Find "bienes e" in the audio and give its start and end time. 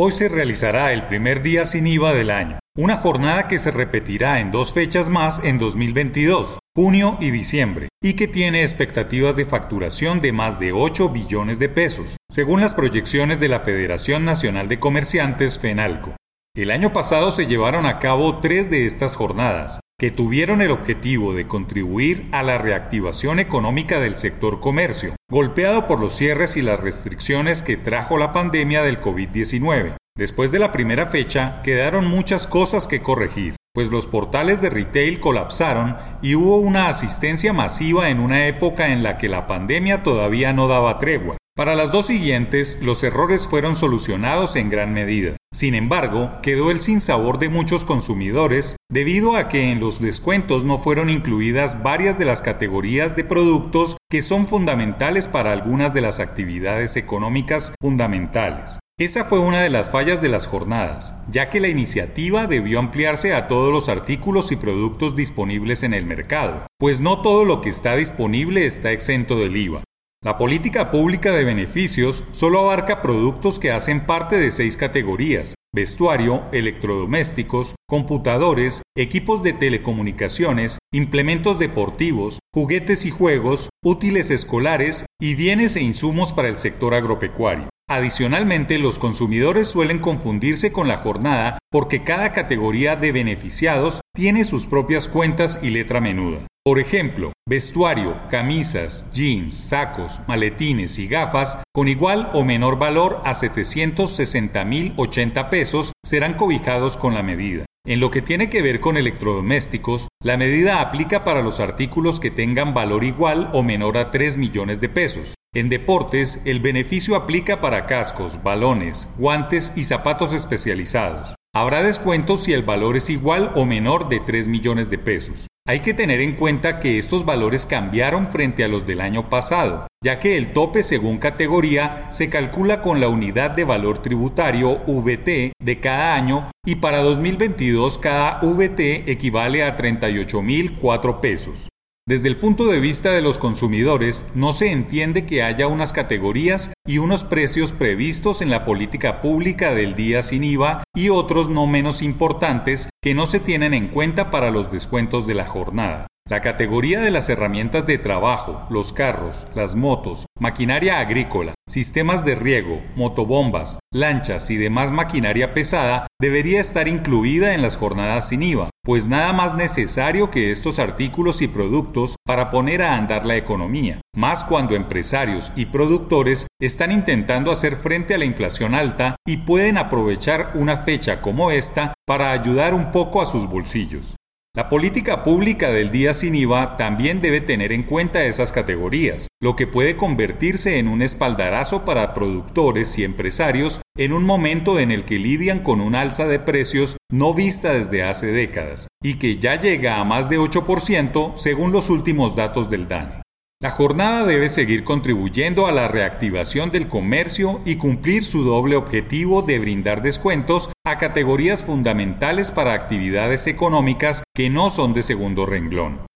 85.34-85.80